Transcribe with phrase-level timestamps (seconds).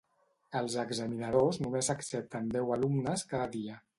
[0.59, 3.81] Els examinadors només accepten deu alumnes cada dia.